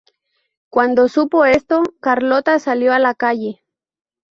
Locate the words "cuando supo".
0.71-1.45